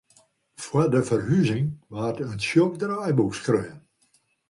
[0.65, 3.79] Foar de ferhuzing waard in tsjok draaiboek skreaun.